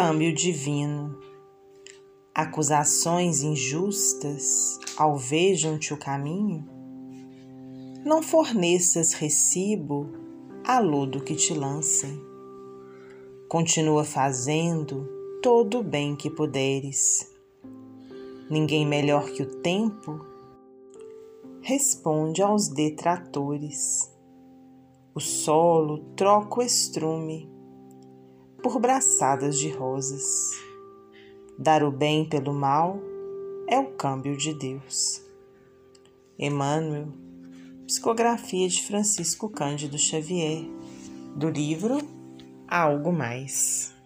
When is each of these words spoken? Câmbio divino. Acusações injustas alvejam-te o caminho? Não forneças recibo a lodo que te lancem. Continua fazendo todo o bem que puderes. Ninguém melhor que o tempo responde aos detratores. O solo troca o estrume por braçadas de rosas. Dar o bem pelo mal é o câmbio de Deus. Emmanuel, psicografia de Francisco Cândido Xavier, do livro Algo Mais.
Câmbio 0.00 0.32
divino. 0.32 1.18
Acusações 2.32 3.42
injustas 3.42 4.78
alvejam-te 4.96 5.92
o 5.92 5.96
caminho? 5.96 6.64
Não 8.04 8.22
forneças 8.22 9.12
recibo 9.12 10.08
a 10.64 10.78
lodo 10.78 11.24
que 11.24 11.34
te 11.34 11.52
lancem. 11.52 12.16
Continua 13.48 14.04
fazendo 14.04 15.04
todo 15.42 15.80
o 15.80 15.82
bem 15.82 16.14
que 16.14 16.30
puderes. 16.30 17.28
Ninguém 18.48 18.86
melhor 18.86 19.28
que 19.32 19.42
o 19.42 19.46
tempo 19.62 20.24
responde 21.60 22.40
aos 22.40 22.68
detratores. 22.68 24.08
O 25.12 25.18
solo 25.18 25.98
troca 26.14 26.60
o 26.60 26.62
estrume 26.62 27.57
por 28.62 28.78
braçadas 28.80 29.58
de 29.58 29.70
rosas. 29.70 30.24
Dar 31.58 31.82
o 31.82 31.90
bem 31.90 32.28
pelo 32.28 32.52
mal 32.52 33.00
é 33.68 33.78
o 33.78 33.92
câmbio 33.92 34.36
de 34.36 34.54
Deus. 34.54 35.22
Emmanuel, 36.38 37.08
psicografia 37.86 38.68
de 38.68 38.82
Francisco 38.86 39.48
Cândido 39.48 39.98
Xavier, 39.98 40.64
do 41.34 41.48
livro 41.48 41.98
Algo 42.66 43.12
Mais. 43.12 43.97